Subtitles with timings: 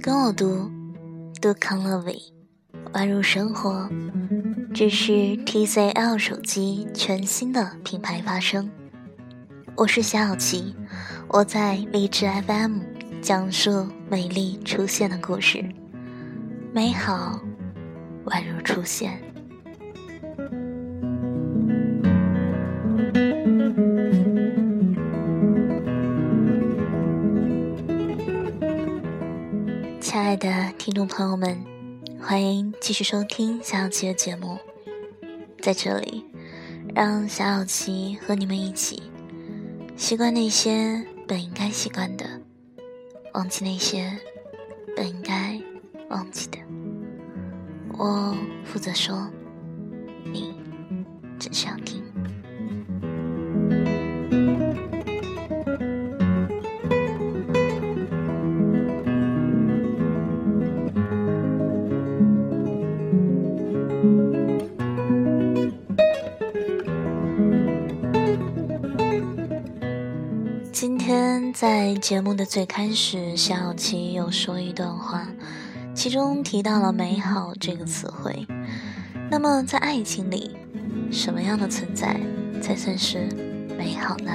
[0.00, 0.70] 跟我读，
[1.40, 2.18] 读康乐伟，
[2.92, 3.88] 宛如生活。
[4.74, 8.70] 这是 TCL 手机全新的品牌发声。
[9.76, 10.74] 我是夏小琪，
[11.28, 12.80] 我在荔枝 FM
[13.22, 15.64] 讲述美丽出现的故事，
[16.72, 17.40] 美好
[18.26, 19.33] 宛如出现。
[30.14, 31.60] 亲爱的听众朋友们，
[32.22, 34.56] 欢迎继续收听小小琪的节目。
[35.60, 36.24] 在这里，
[36.94, 39.02] 让小小琪和你们一起
[39.96, 42.24] 习惯那些本应该习惯的，
[43.32, 44.16] 忘记那些
[44.96, 45.60] 本应该
[46.10, 46.58] 忘记的。
[47.98, 49.28] 我负责说，
[71.54, 75.28] 在节目的最开始，小琪有说一段话，
[75.94, 78.44] 其中提到了“美好”这个词汇。
[79.30, 80.56] 那么，在爱情里，
[81.12, 82.20] 什么样的存在
[82.60, 83.28] 才算是
[83.78, 84.32] 美好呢？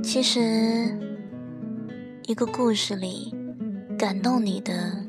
[0.00, 0.96] 其实，
[2.28, 3.34] 一个故事里
[3.98, 5.03] 感动你的，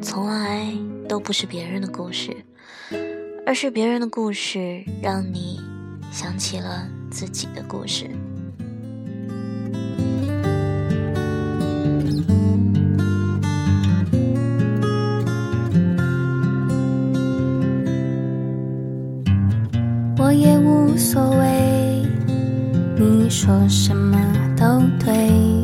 [0.00, 0.72] 从来。
[1.10, 2.36] 都不是别人的故事，
[3.44, 5.58] 而是别人的故事让你
[6.12, 8.08] 想起了自己的故事。
[20.16, 22.06] 我也无所谓，
[22.96, 24.16] 你说什么
[24.56, 25.59] 都对。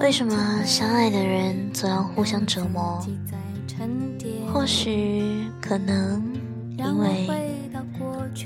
[0.00, 3.04] 为什么相爱的人总要互相折磨？
[4.52, 6.22] 或许可能
[6.76, 7.28] 因为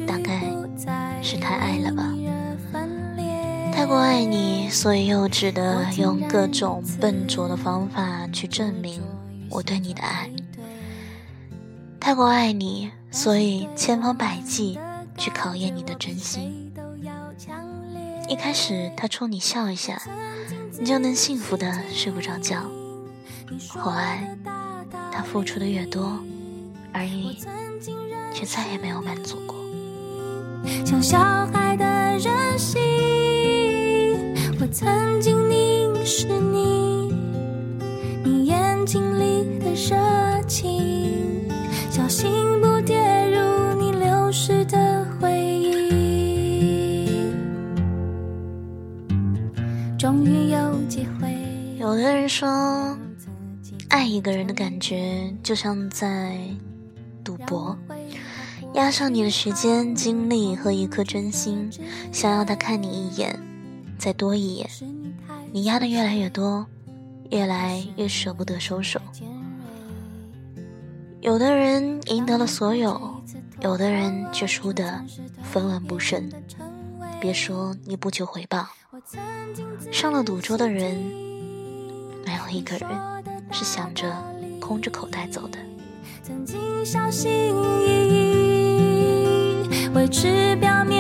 [0.07, 0.43] 大概
[1.23, 2.13] 是太爱了吧，
[3.73, 9.01] 太过爱你，所以幼稚的用各种笨拙的方法去证明
[9.49, 10.29] 我对你的爱；
[11.99, 14.79] 太过爱你，所以千方百计
[15.17, 16.71] 去考验你的真心。
[18.31, 20.01] 一开始他冲你笑一下。
[20.79, 22.63] 你就能幸福的睡不着觉。
[23.69, 24.39] 后来，
[25.11, 26.17] 他付出的越多，
[26.93, 27.39] 而你
[28.33, 29.57] 却再也没有满足过。
[30.87, 31.19] 像小
[31.53, 31.85] 孩的
[32.19, 32.81] 任性，
[34.61, 37.13] 我曾经凝视你，
[38.23, 41.51] 你眼睛里的热情，
[41.91, 42.31] 小心
[52.21, 52.99] 人说，
[53.89, 56.39] 爱一个人的感觉就像在
[57.25, 57.75] 赌博，
[58.75, 61.71] 押上你的时间、精力和一颗真心，
[62.13, 63.41] 想要他看你一眼，
[63.99, 64.69] 再多一眼。
[65.51, 66.67] 你压的越来越多，
[67.31, 69.01] 越来越舍不得收手。
[71.23, 73.23] 有的人赢得了所有，
[73.63, 75.03] 有的人却输得
[75.43, 76.31] 分文不剩。
[77.19, 78.69] 别说你不求回报。
[79.91, 80.97] 上了赌桌的人，
[82.25, 82.89] 没有一个人
[83.51, 84.11] 是想着
[84.61, 85.59] 空着口袋走的。
[86.23, 87.31] 曾经小心
[87.81, 88.09] 翼
[89.65, 91.00] 翼维持表面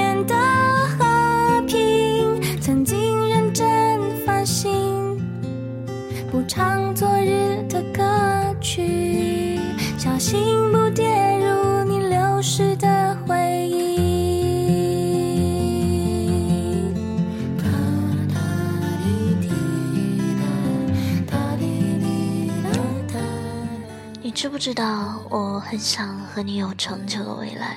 [24.41, 27.77] 知不知道，我很想和你有长久的未来，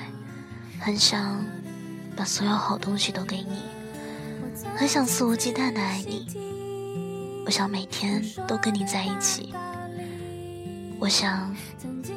[0.80, 1.44] 很想
[2.16, 3.64] 把所有好东西都给你，
[4.74, 6.26] 很想肆无忌惮的爱你。
[7.44, 9.52] 我想每天都跟你在一起，
[10.98, 11.54] 我想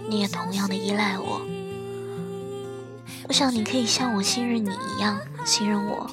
[0.09, 1.41] 你也同样的依赖我。
[3.27, 6.09] 我想你可以像我信任你一样信任我。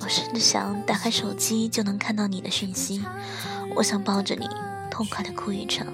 [0.00, 3.02] 我甚至想打开手机就能看到你的讯息。
[3.74, 4.46] 我想抱着你
[4.90, 5.86] 痛快的哭一场。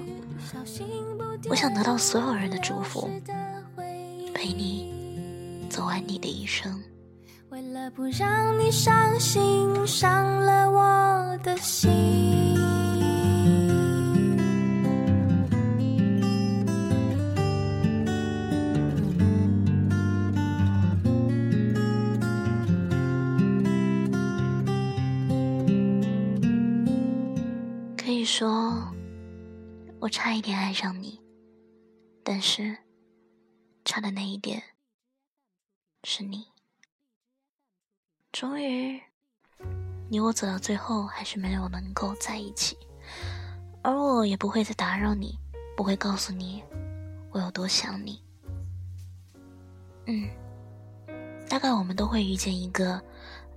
[1.49, 3.09] 我想得到所有人的祝福，
[4.33, 6.81] 陪你走完你的一生。
[7.49, 9.41] 为了不让你伤心，
[9.87, 11.89] 伤了我的心。
[27.97, 28.68] 可以说，
[30.01, 31.19] 我差一点爱上你，
[32.23, 32.77] 但是
[33.83, 34.63] 差的那一点
[36.05, 36.47] 是你。
[38.31, 39.01] 终于，
[40.09, 42.77] 你我走到最后，还是没有能够在一起，
[43.83, 45.37] 而我也不会再打扰你，
[45.75, 46.63] 不会告诉你
[47.31, 48.23] 我有多想你。
[50.05, 50.29] 嗯，
[51.49, 53.03] 大概我们都会遇见一个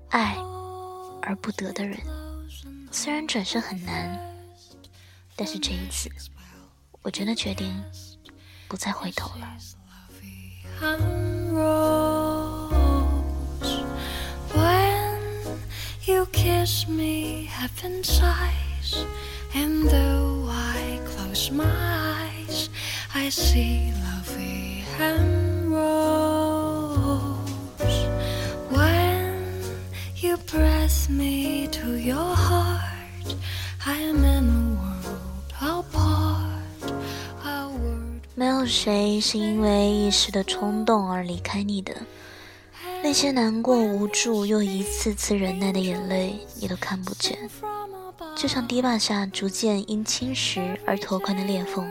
[0.09, 0.35] 爱
[1.23, 1.97] 而不得的人，
[2.91, 4.19] 虽然转身很难，
[5.36, 6.10] 但是这一次，
[7.02, 7.84] 我真的决定
[8.68, 9.58] 不再回头了。
[16.06, 18.96] You kiss me heaven size,
[19.54, 22.70] and though I close my eyes,
[23.14, 27.36] I see lovely and rose.
[28.72, 29.44] When
[30.16, 33.36] you press me to your heart,
[33.86, 35.21] I am in a world
[38.35, 41.95] 没有谁是因为一时的冲动而离开你的。
[43.03, 47.37] 那些难过、无助又一次次忍耐的眼泪，你都看不见，
[48.35, 51.87] 就像堤坝下逐渐因侵蚀而拓宽的裂缝。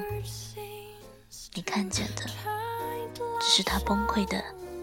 [1.54, 2.24] 你看见的，
[3.40, 4.42] 只是他崩溃的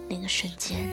[0.09, 0.89] 那个瞬间。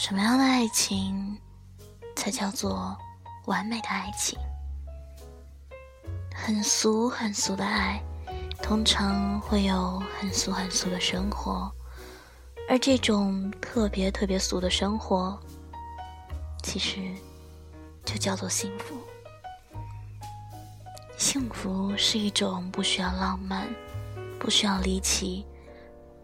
[0.00, 1.38] 什么样的爱情
[2.16, 2.96] 才叫做
[3.44, 4.38] 完美的爱情？
[6.34, 8.02] 很俗很俗的爱，
[8.62, 11.70] 通常会有很俗很俗的生活，
[12.66, 15.38] 而这种特别特别俗的生活，
[16.62, 16.98] 其实
[18.02, 18.96] 就叫做幸福。
[21.18, 23.68] 幸福是一种不需要浪漫、
[24.38, 25.44] 不需要离奇、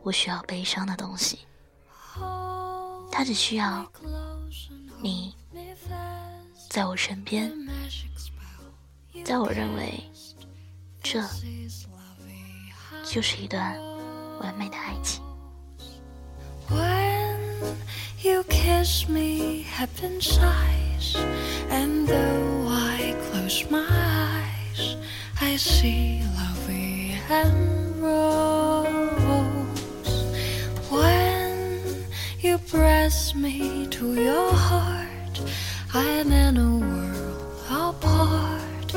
[0.02, 1.40] 不需要悲伤的东西。
[3.16, 3.90] 他只需要
[5.00, 5.34] 你
[6.68, 7.50] 在我身边，
[9.24, 10.04] 在我认为，
[11.02, 11.22] 这
[13.06, 13.74] 就是一段
[14.42, 15.22] 完美的爱情。
[18.66, 19.64] press me
[33.42, 35.40] to your heart.
[35.92, 38.94] I am in a world apart,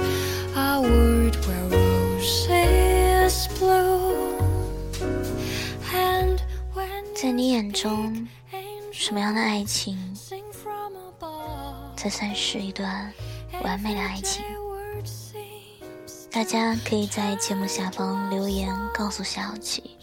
[0.56, 4.38] a world where roses bloom.
[5.94, 6.39] And
[6.74, 8.27] when 在你眼中，
[8.94, 9.98] 什么样的爱情
[11.98, 13.12] 才算是一段
[13.62, 14.43] 完美的爱情？
[16.31, 19.98] 大家可以在节目下方留言告诉小七。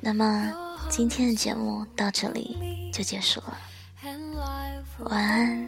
[0.00, 0.71] 那么。
[0.94, 3.58] 今天的节目到这里就结束了，
[5.08, 5.66] 晚安。